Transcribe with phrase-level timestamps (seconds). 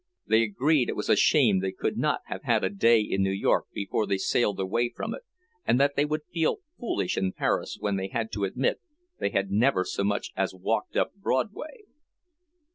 [0.25, 3.29] They agreed it was a shame they could not have had a day in New
[3.29, 5.21] York before they sailed away from it,
[5.63, 8.81] and that they would feel foolish in Paris when they had to admit
[9.19, 11.83] they had never so much as walked up Broadway.